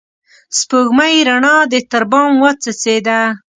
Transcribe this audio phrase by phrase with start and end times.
[0.57, 3.19] سپوږمۍ روڼا دي تر بام وڅڅيده